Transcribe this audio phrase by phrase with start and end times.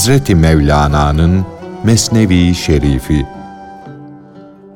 [0.00, 1.46] Hazreti Mevlana'nın
[1.84, 3.26] Mesnevi Şerifi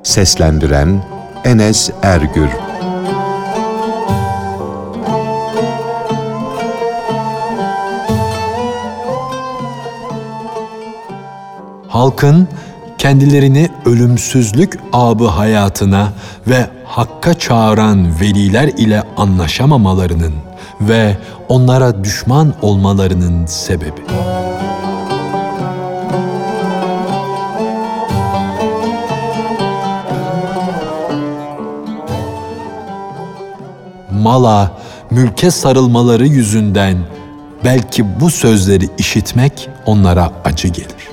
[0.02, 1.04] Seslendiren
[1.44, 2.48] Enes Ergür
[11.88, 12.48] Halkın
[12.98, 16.12] kendilerini ölümsüzlük abı hayatına
[16.46, 20.34] ve hakka çağıran veliler ile anlaşamamalarının
[20.80, 21.16] ve
[21.48, 24.04] onlara düşman olmalarının sebebi.
[34.24, 34.72] Mala,
[35.10, 36.98] mülke sarılmaları yüzünden
[37.64, 41.08] belki bu sözleri işitmek onlara acı gelir.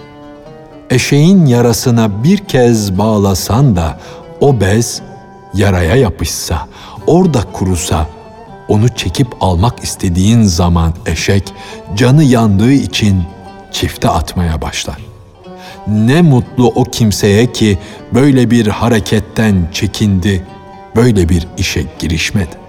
[0.90, 4.00] Eşeğin yarasına bir kez bağlasan da
[4.42, 5.02] o bez
[5.54, 6.68] yaraya yapışsa,
[7.08, 8.08] orada kurusa,
[8.68, 11.54] onu çekip almak istediğin zaman eşek
[11.96, 13.24] canı yandığı için
[13.72, 14.98] çifte atmaya başlar.
[15.88, 17.78] Ne mutlu o kimseye ki
[18.14, 20.44] böyle bir hareketten çekindi,
[20.96, 22.61] böyle bir işe girişmedi.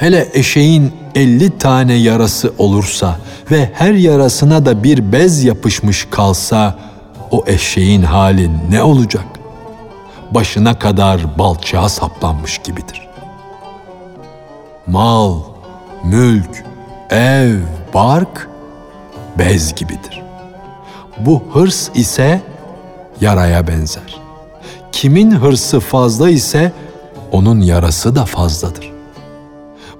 [0.00, 3.16] Hele eşeğin elli tane yarası olursa
[3.50, 6.78] ve her yarasına da bir bez yapışmış kalsa,
[7.30, 9.24] o eşeğin hali ne olacak?
[10.30, 13.08] Başına kadar balçığa saplanmış gibidir.
[14.86, 15.38] Mal,
[16.04, 16.64] mülk,
[17.10, 17.56] ev,
[17.94, 18.48] bark
[19.38, 20.22] bez gibidir.
[21.18, 22.40] Bu hırs ise
[23.20, 24.20] yaraya benzer.
[24.92, 26.72] Kimin hırsı fazla ise
[27.32, 28.89] onun yarası da fazladır.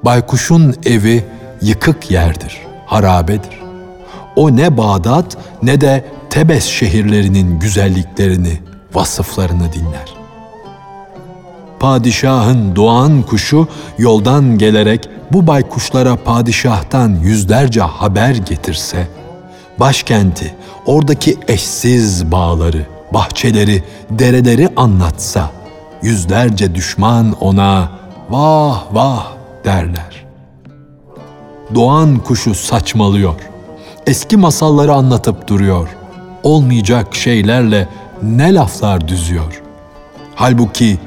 [0.05, 1.25] Baykuşun evi
[1.63, 3.61] yıkık yerdir, harabedir.
[4.37, 8.61] O ne Bağdat ne de Tebes şehirlerinin güzelliklerini,
[8.95, 10.15] vasıflarını dinler.
[11.81, 19.09] Padişahın doğan kuşu yoldan gelerek bu baykuşlara padişahtan yüzlerce haber getirse,
[19.81, 20.55] başkenti,
[20.87, 25.51] oradaki eşsiz bağları, bahçeleri, dereleri anlatsa,
[26.03, 27.89] yüzlerce düşman ona
[28.31, 30.27] vah vah derler.
[31.75, 33.35] Doğan kuşu saçmalıyor.
[34.07, 35.89] Eski masalları anlatıp duruyor.
[36.43, 37.89] Olmayacak şeylerle
[38.23, 39.63] ne laflar düzüyor.
[40.35, 40.99] Halbuki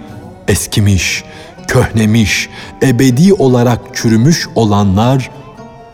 [0.47, 1.23] eskimiş,
[1.67, 2.49] köhnemiş,
[2.83, 5.31] ebedi olarak çürümüş olanlar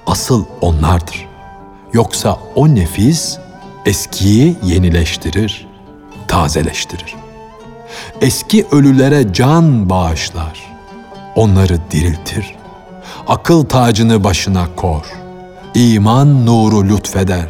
[0.08, 1.28] asıl onlardır.
[1.94, 3.38] Yoksa o nefis
[3.86, 5.68] eskiyi yenileştirir,
[6.28, 7.16] tazeleştirir.
[8.22, 10.69] Eski ölülere can bağışlar,
[11.36, 12.56] onları diriltir.
[13.28, 15.04] Akıl tacını başına kor,
[15.76, 17.48] iman nuru lütfeder.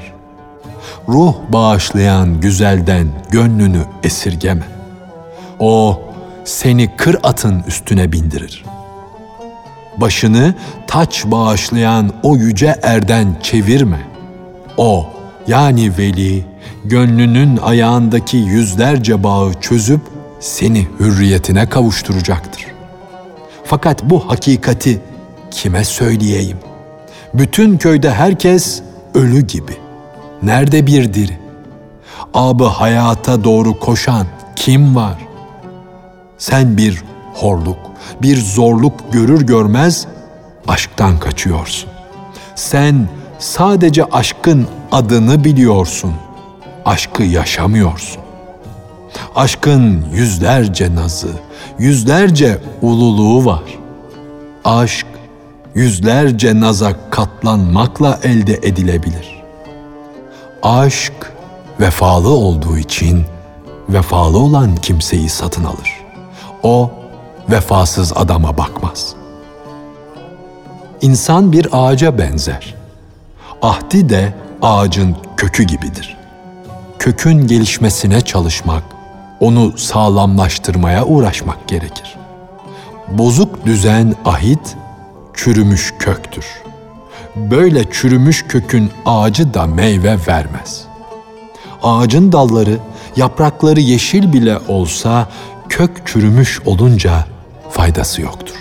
[1.09, 4.67] Ruh bağışlayan güzelden gönlünü esirgeme.
[5.59, 6.01] O
[6.45, 8.65] seni kır atın üstüne bindirir.
[9.97, 10.53] Başını
[10.87, 14.07] taç bağışlayan o yüce erden çevirme.
[14.77, 15.07] O
[15.47, 16.45] yani veli
[16.85, 20.01] gönlünün ayağındaki yüzlerce bağı çözüp
[20.39, 22.78] seni hürriyetine kavuşturacaktır.
[23.69, 25.01] Fakat bu hakikati
[25.51, 26.57] kime söyleyeyim?
[27.33, 28.81] Bütün köyde herkes
[29.13, 29.77] ölü gibi.
[30.43, 31.39] Nerede bir diri?
[32.33, 35.17] Abı hayata doğru koşan kim var?
[36.37, 37.03] Sen bir
[37.33, 37.77] horluk,
[38.21, 40.07] bir zorluk görür görmez
[40.67, 41.89] aşktan kaçıyorsun.
[42.55, 43.09] Sen
[43.39, 46.13] sadece aşkın adını biliyorsun.
[46.85, 48.21] Aşkı yaşamıyorsun.
[49.35, 51.29] Aşkın yüzlerce nazı,
[51.79, 53.63] yüzlerce ululuğu var.
[54.65, 55.07] Aşk
[55.75, 59.43] yüzlerce naza katlanmakla elde edilebilir.
[60.63, 61.33] Aşk
[61.79, 63.25] vefalı olduğu için
[63.89, 66.05] vefalı olan kimseyi satın alır.
[66.63, 66.91] O
[67.51, 69.15] vefasız adama bakmaz.
[71.01, 72.75] İnsan bir ağaca benzer.
[73.61, 76.17] Ahdi de ağacın kökü gibidir.
[76.99, 78.83] Kökün gelişmesine çalışmak,
[79.39, 82.15] onu sağlamlaştırmaya uğraşmak gerekir.
[83.07, 84.77] Bozuk düzen ahit,
[85.33, 86.45] çürümüş köktür.
[87.35, 90.85] Böyle çürümüş kökün ağacı da meyve vermez.
[91.83, 92.77] Ağacın dalları,
[93.15, 95.27] yaprakları yeşil bile olsa
[95.69, 97.25] kök çürümüş olunca
[97.69, 98.55] faydası yoktur.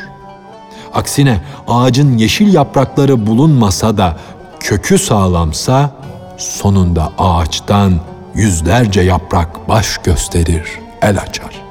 [0.94, 4.16] Aksine ağacın yeşil yaprakları bulunmasa da
[4.60, 5.90] kökü sağlamsa
[6.36, 7.92] sonunda ağaçtan
[8.38, 11.62] yüzlerce yaprak baş gösterir, el açar.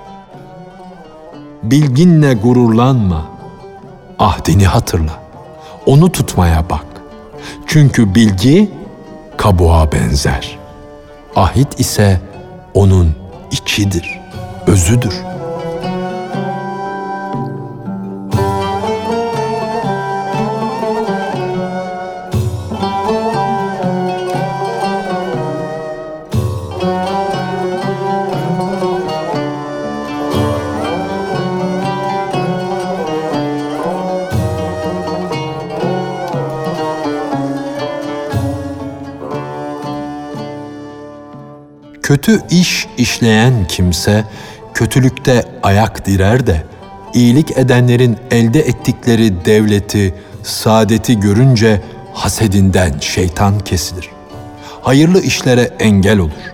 [1.63, 3.25] Bilginle gururlanma,
[4.19, 5.19] ahdini hatırla,
[5.85, 6.85] onu tutmaya bak.
[7.67, 8.71] Çünkü bilgi
[9.37, 10.57] kabuğa benzer.
[11.35, 12.21] Ahit ise
[12.73, 13.15] onun
[13.51, 14.19] içidir,
[14.67, 15.26] özüdür.''
[42.07, 44.23] Kötü iş işleyen kimse
[44.73, 46.63] kötülükte ayak direr de
[47.13, 50.13] iyilik edenlerin elde ettikleri devleti,
[50.43, 51.81] saadeti görünce
[52.13, 54.09] hasedinden şeytan kesilir.
[54.81, 56.53] Hayırlı işlere engel olur.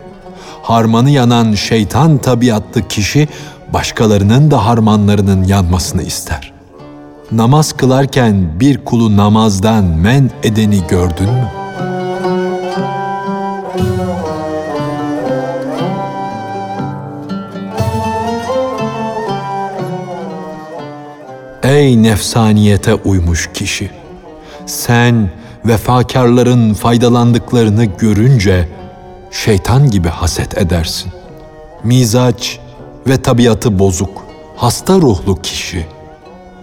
[0.62, 3.28] Harmanı yanan şeytan tabiatlı kişi
[3.74, 6.54] başkalarının da harmanlarının yanmasını ister.
[7.32, 11.63] Namaz kılarken bir kulu namazdan men edeni gördün mü?
[21.84, 23.92] Ey nefsaniyete uymuş kişi!
[24.66, 25.32] Sen
[25.66, 28.70] vefakarların faydalandıklarını görünce
[29.32, 31.12] şeytan gibi haset edersin.
[31.84, 32.60] Mizaç
[33.08, 34.26] ve tabiatı bozuk,
[34.56, 35.86] hasta ruhlu kişi,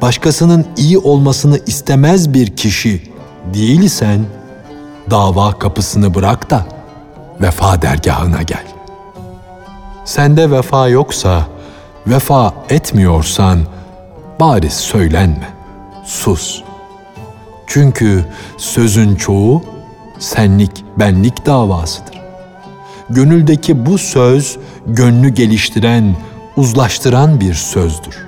[0.03, 3.03] başkasının iyi olmasını istemez bir kişi
[3.55, 4.21] değilsen,
[5.11, 6.67] dava kapısını bırak da
[7.41, 8.65] vefa dergahına gel.
[10.05, 11.47] Sende vefa yoksa,
[12.07, 13.59] vefa etmiyorsan,
[14.41, 15.49] bari söylenme,
[16.05, 16.63] sus.
[17.67, 18.25] Çünkü
[18.57, 19.63] sözün çoğu
[20.19, 22.21] senlik benlik davasıdır.
[23.11, 26.17] Gönüldeki bu söz gönlü geliştiren,
[26.57, 28.27] uzlaştıran bir sözdür.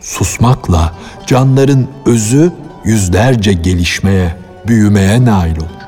[0.00, 0.92] Susmakla
[1.26, 2.52] canların özü
[2.84, 4.36] yüzlerce gelişmeye,
[4.66, 5.84] büyümeye nail olur.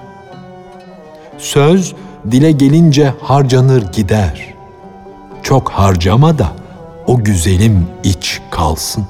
[1.39, 1.95] Söz
[2.31, 4.55] dile gelince harcanır gider.
[5.43, 6.53] Çok harcama da
[7.07, 9.07] o güzelim iç kalsın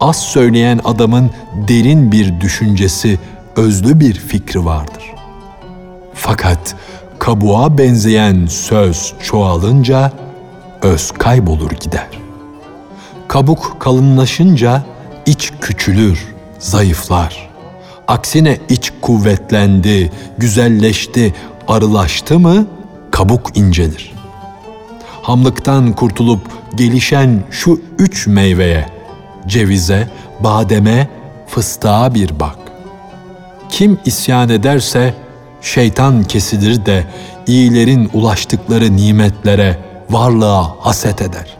[0.00, 1.30] az söyleyen adamın
[1.68, 3.18] derin bir düşüncesi,
[3.56, 5.04] özlü bir fikri vardır.
[6.14, 6.76] Fakat
[7.18, 10.12] kabuğa benzeyen söz çoğalınca
[10.82, 12.08] öz kaybolur gider.
[13.28, 14.82] Kabuk kalınlaşınca
[15.26, 17.50] iç küçülür, zayıflar.
[18.08, 21.34] Aksine iç kuvvetlendi, güzelleşti,
[21.68, 22.66] arılaştı mı
[23.10, 24.12] kabuk incelir.
[25.22, 26.40] Hamlıktan kurtulup
[26.76, 28.95] gelişen şu üç meyveye
[29.46, 30.08] cevize,
[30.40, 31.08] bademe,
[31.46, 32.56] fıstığa bir bak.
[33.68, 35.14] Kim isyan ederse
[35.60, 37.04] şeytan kesilir de
[37.46, 39.78] iyilerin ulaştıkları nimetlere,
[40.10, 41.56] varlığa haset eder.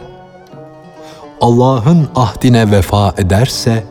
[1.40, 3.84] Allah'ın ahdine vefa ederse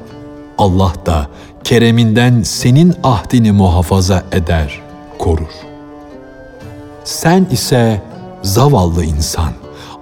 [0.58, 1.28] Allah da
[1.64, 4.82] kereminden senin ahdini muhafaza eder,
[5.20, 5.52] korur.
[7.04, 8.02] Sen ise
[8.42, 9.54] zavallı insan,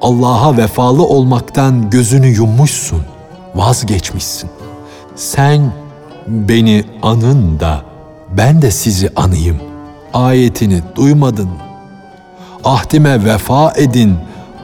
[0.02, 3.13] Allah'a vefalı olmaktan gözünü yummuşsun
[3.56, 4.50] vazgeçmişsin.
[5.16, 5.72] Sen
[6.28, 7.82] beni anın da
[8.38, 9.58] ben de sizi anayım.
[10.14, 11.50] Ayetini duymadın.
[12.64, 14.16] Ahdime vefa edin.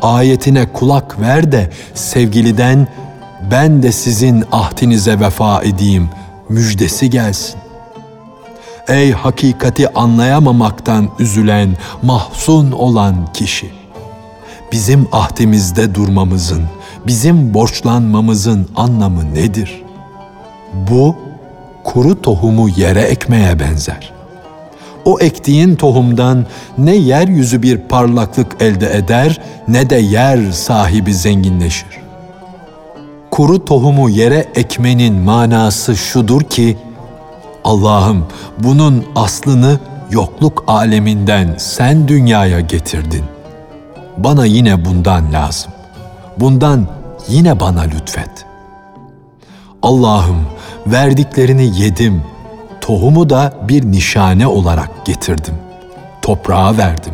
[0.01, 2.87] Ayetine kulak ver de sevgiliden
[3.51, 6.09] ben de sizin ahdinize vefa edeyim
[6.49, 7.59] müjdesi gelsin.
[8.87, 13.71] Ey hakikati anlayamamaktan üzülen, mahzun olan kişi!
[14.71, 16.63] Bizim ahdimizde durmamızın,
[17.07, 19.83] bizim borçlanmamızın anlamı nedir?
[20.73, 21.15] Bu
[21.83, 24.13] kuru tohumu yere ekmeye benzer.
[25.05, 26.45] O ektiğin tohumdan
[26.77, 31.99] ne yeryüzü bir parlaklık elde eder ne de yer sahibi zenginleşir.
[33.31, 36.77] Kuru tohumu yere ekmenin manası şudur ki
[37.63, 38.27] Allah'ım
[38.59, 39.79] bunun aslını
[40.11, 43.23] yokluk aleminden sen dünyaya getirdin.
[44.17, 45.71] Bana yine bundan lazım.
[46.39, 46.87] Bundan
[47.27, 48.45] yine bana lütfet.
[49.81, 50.45] Allah'ım
[50.87, 52.21] verdiklerini yedim,
[52.81, 55.53] tohumu da bir nişane olarak getirdim.
[56.21, 57.13] Toprağa verdim.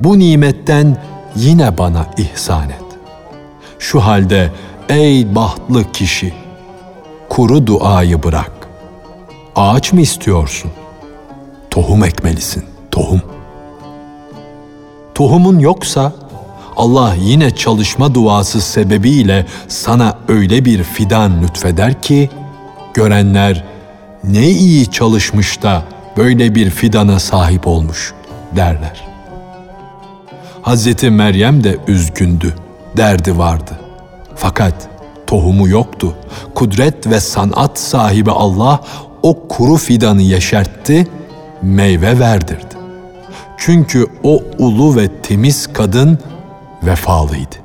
[0.00, 0.96] Bu nimetten
[1.36, 2.84] yine bana ihsan et.
[3.78, 4.50] Şu halde
[4.88, 6.34] ey bahtlı kişi,
[7.28, 8.52] kuru duayı bırak.
[9.56, 10.70] Ağaç mı istiyorsun?
[11.70, 13.22] Tohum ekmelisin, tohum.
[15.14, 16.12] Tohumun yoksa
[16.76, 22.30] Allah yine çalışma duası sebebiyle sana öyle bir fidan lütfeder ki
[22.94, 23.64] görenler
[24.24, 25.82] ne iyi çalışmış da
[26.16, 28.14] böyle bir fidana sahip olmuş
[28.56, 29.04] derler.
[30.62, 32.54] Hazreti Meryem de üzgündü,
[32.96, 33.78] derdi vardı.
[34.36, 34.88] Fakat
[35.26, 36.14] tohumu yoktu.
[36.54, 38.80] Kudret ve sanat sahibi Allah
[39.22, 41.08] o kuru fidanı yeşertti,
[41.62, 42.74] meyve verdirdi.
[43.56, 46.18] Çünkü o ulu ve temiz kadın
[46.86, 47.56] vefalıydı.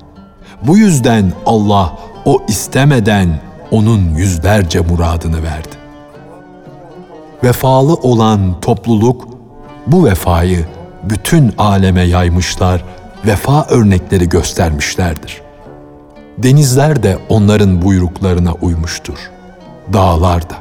[0.64, 5.76] Bu yüzden Allah o istemeden onun yüzlerce muradını verdi.
[7.44, 9.28] Vefalı olan topluluk
[9.88, 10.66] bu vefayı
[11.04, 12.84] bütün aleme yaymışlar,
[13.26, 15.42] vefa örnekleri göstermişlerdir.
[16.38, 19.32] Denizler de onların buyruklarına uymuştur.
[19.94, 20.56] Dağlar da,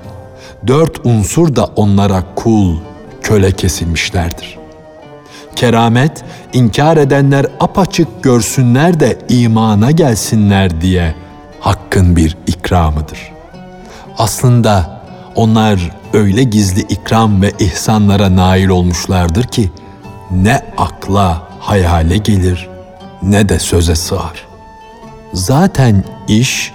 [0.67, 2.77] dört unsur da onlara kul,
[3.23, 4.58] köle kesilmişlerdir.
[5.59, 11.15] Keramet inkar edenler apaçık görsünler de imana gelsinler diye
[11.61, 13.33] hakkın bir ikramıdır.
[14.19, 15.03] Aslında
[15.35, 19.71] onlar öyle gizli ikram ve ihsanlara nail olmuşlardır ki
[20.31, 22.69] ne akla hayale gelir
[23.23, 24.47] ne de söze sığar.
[25.33, 26.73] Zaten iş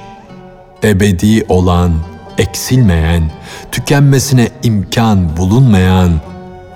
[0.84, 1.94] ebedi olan,
[2.38, 3.32] eksilmeyen,
[3.72, 6.12] tükenmesine imkan bulunmayan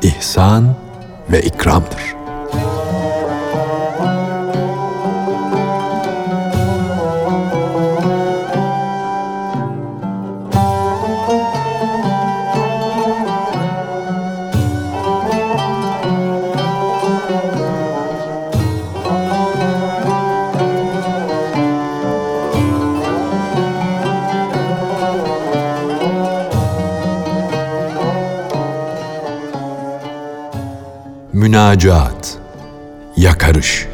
[0.01, 0.75] ihsan
[1.31, 2.16] ve ikramdır.
[31.67, 32.37] Münacat
[33.17, 33.87] Yakarış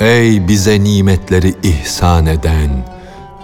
[0.00, 2.70] Ey bize nimetleri ihsan eden,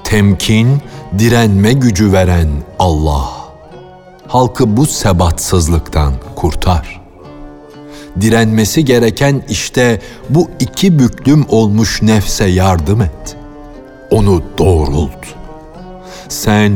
[0.05, 0.83] temkin,
[1.19, 3.31] direnme gücü veren Allah!
[4.29, 6.98] Halkı bu sebatsızlıktan kurtar.''
[8.21, 13.37] Direnmesi gereken işte bu iki büklüm olmuş nefse yardım et.
[14.11, 15.27] Onu doğrult.
[16.29, 16.73] Sen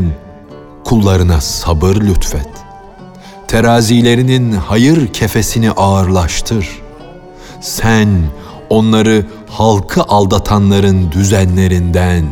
[0.85, 2.49] kullarına sabır lütfet.
[3.49, 6.83] Terazilerinin hayır kefesini ağırlaştır.
[7.61, 8.09] Sen
[8.71, 12.25] onları halkı aldatanların düzenlerinden,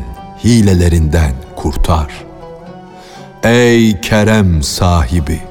[0.45, 2.25] hilelerinden kurtar.
[3.43, 5.50] Ey kerem sahibi!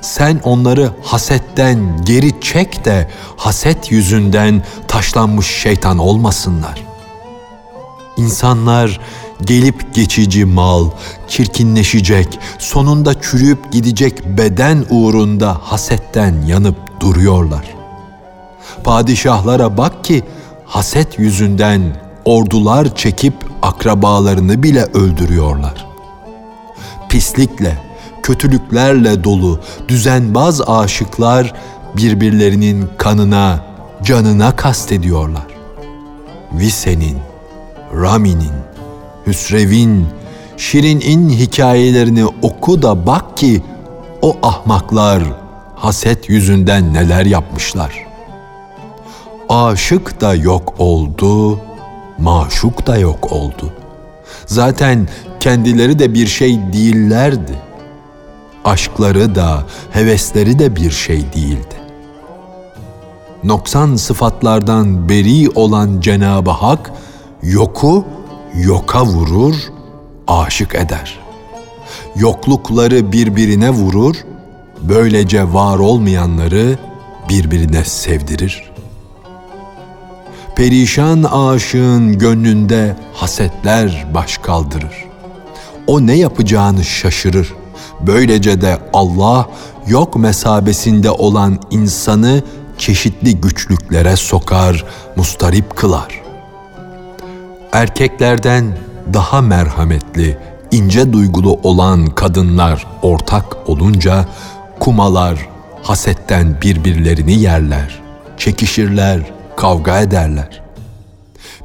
[0.00, 6.84] Sen onları hasetten geri çek de haset yüzünden taşlanmış şeytan olmasınlar.
[8.16, 9.00] İnsanlar
[9.42, 10.90] gelip geçici mal,
[11.28, 17.64] çirkinleşecek, sonunda çürüyüp gidecek beden uğrunda hasetten yanıp duruyorlar.
[18.84, 20.22] Padişahlara bak ki
[20.66, 25.86] haset yüzünden ordular çekip akrabalarını bile öldürüyorlar.
[27.08, 27.89] Pislikle,
[28.30, 31.54] kötülüklerle dolu düzenbaz aşıklar
[31.96, 33.64] birbirlerinin kanına,
[34.02, 35.46] canına kastediyorlar.
[36.52, 37.18] Vise'nin,
[37.94, 38.52] Rami'nin,
[39.26, 40.06] Hüsrev'in,
[40.56, 43.62] Şirin'in hikayelerini oku da bak ki
[44.22, 45.22] o ahmaklar
[45.74, 48.06] haset yüzünden neler yapmışlar.
[49.48, 51.60] Aşık da yok oldu,
[52.18, 53.72] maşuk da yok oldu.
[54.46, 55.08] Zaten
[55.40, 57.69] kendileri de bir şey değillerdi.''
[58.64, 61.80] Aşkları da, hevesleri de bir şey değildi.
[63.44, 66.92] Noksan sıfatlardan beri olan Cenab-ı Hak,
[67.42, 68.04] yoku
[68.54, 69.54] yoka vurur,
[70.26, 71.18] aşık eder.
[72.16, 74.16] Yoklukları birbirine vurur,
[74.82, 76.78] böylece var olmayanları
[77.28, 78.70] birbirine sevdirir.
[80.56, 85.04] Perişan aşığın gönlünde hasetler baş kaldırır.
[85.86, 87.54] O ne yapacağını şaşırır.
[88.06, 89.48] Böylece de Allah
[89.86, 92.42] yok mesabesinde olan insanı
[92.78, 94.84] çeşitli güçlüklere sokar,
[95.16, 96.22] mustarip kılar.
[97.72, 98.78] Erkeklerden
[99.14, 100.38] daha merhametli,
[100.70, 104.28] ince duygulu olan kadınlar ortak olunca
[104.80, 105.48] kumalar
[105.82, 108.00] hasetten birbirlerini yerler,
[108.36, 109.20] çekişirler,
[109.56, 110.62] kavga ederler.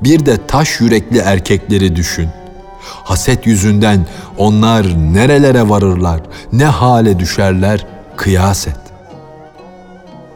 [0.03, 2.44] Bir de taş yürekli erkekleri düşün.''
[2.85, 4.05] Haset yüzünden
[4.37, 6.21] onlar nerelere varırlar,
[6.53, 8.79] ne hale düşerler kıyas et.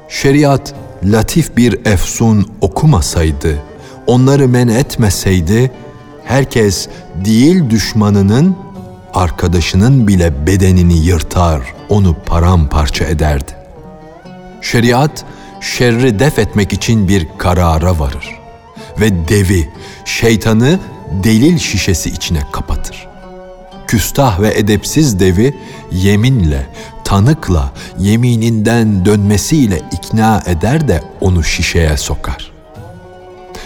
[0.10, 3.58] Şeriat latif bir efsun okumasaydı,
[4.08, 5.72] onları men etmeseydi,
[6.26, 6.88] herkes
[7.26, 8.56] değil düşmanının,
[9.14, 13.52] arkadaşının bile bedenini yırtar, onu paramparça ederdi.
[14.62, 15.26] Şeriat,
[15.62, 18.40] şerri def etmek için bir karara varır
[19.00, 19.70] ve devi,
[20.06, 20.80] şeytanı
[21.12, 23.08] delil şişesi içine kapatır.
[23.88, 25.58] Küstah ve edepsiz devi
[25.92, 26.68] yeminle,
[27.04, 32.52] tanıkla, yemininden dönmesiyle ikna eder de onu şişeye sokar.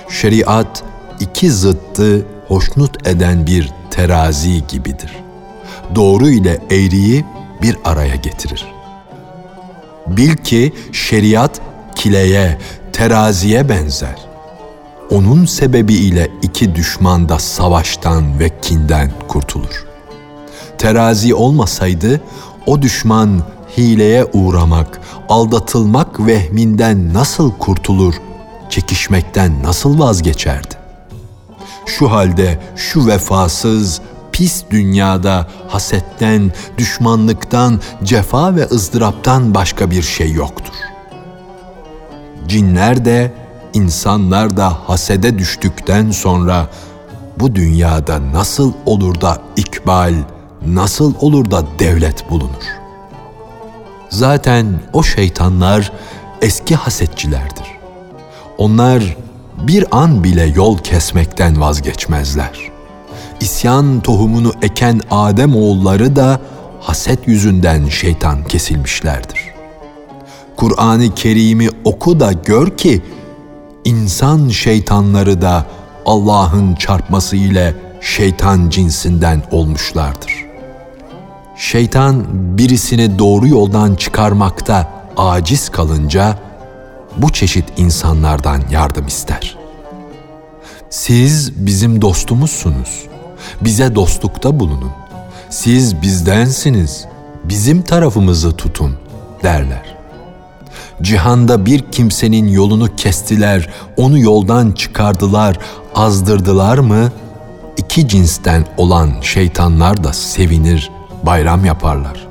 [0.10, 0.84] Şeriat
[1.20, 5.12] iki zıttı hoşnut eden bir terazi gibidir.
[5.96, 7.26] Doğru ile eğriyi
[7.62, 8.66] bir araya getirir.
[10.08, 11.62] Bil ki şeriat
[11.96, 12.58] kileye,
[12.94, 14.33] teraziye benzer
[15.14, 19.86] onun sebebiyle iki düşman da savaştan ve kinden kurtulur.
[20.78, 22.22] Terazi olmasaydı
[22.66, 23.44] o düşman
[23.78, 28.16] hileye uğramak, aldatılmak vehminden nasıl kurtulur,
[28.70, 30.76] çekişmekten nasıl vazgeçerdi?
[31.86, 34.02] Şu halde şu vefasız,
[34.32, 40.74] pis dünyada hasetten, düşmanlıktan, cefa ve ızdıraptan başka bir şey yoktur.
[42.48, 43.43] Cinler de,
[43.74, 46.68] insanlar da hasede düştükten sonra
[47.40, 50.14] bu dünyada nasıl olur da ikbal,
[50.68, 52.84] nasıl olur da devlet bulunur?
[54.10, 55.92] Zaten o şeytanlar
[56.42, 57.68] eski hasetçilerdir.
[58.58, 59.18] Onlar
[59.58, 62.60] bir an bile yol kesmekten vazgeçmezler.
[63.40, 66.40] İsyan tohumunu eken Adem oğulları da
[66.80, 69.40] haset yüzünden şeytan kesilmişlerdir.
[70.56, 73.02] Kur'an-ı Kerim'i oku da gör ki
[73.86, 75.66] insan şeytanları da
[76.06, 80.46] Allah'ın çarpması ile şeytan cinsinden olmuşlardır.
[81.58, 82.26] Şeytan
[82.58, 86.38] birisini doğru yoldan çıkarmakta aciz kalınca
[87.18, 89.58] bu çeşit insanlardan yardım ister.
[90.90, 93.04] Siz bizim dostumuzsunuz.
[93.62, 94.92] Bize dostlukta bulunun.
[95.50, 97.06] Siz bizdensiniz.
[97.44, 98.96] Bizim tarafımızı tutun
[99.44, 99.93] derler.
[101.02, 105.58] Cihanda bir kimsenin yolunu kestiler, onu yoldan çıkardılar,
[105.96, 107.12] azdırdılar mı?
[107.78, 110.92] İki cinsten olan şeytanlar da sevinir,
[111.24, 112.28] bayram yaparlar.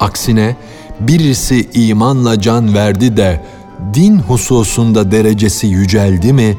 [0.00, 0.56] Aksine
[1.00, 3.44] birisi imanla can verdi de
[3.94, 6.56] din hususunda derecesi yüceldi mi,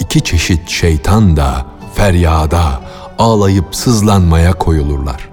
[0.00, 2.80] iki çeşit şeytan da feryada,
[3.18, 5.28] ağlayıp sızlanmaya koyulurlar.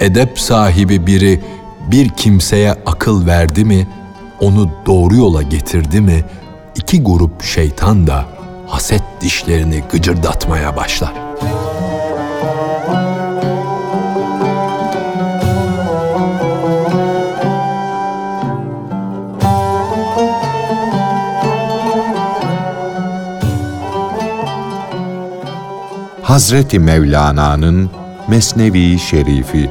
[0.00, 1.40] Edep sahibi biri
[1.90, 3.88] bir kimseye akıl verdi mi,
[4.40, 6.24] onu doğru yola getirdi mi,
[6.74, 8.24] iki grup şeytan da
[8.66, 11.12] haset dişlerini gıcırdatmaya başlar.
[26.22, 27.90] Hazreti Mevlana'nın
[28.28, 29.70] Mesnevi Şerifi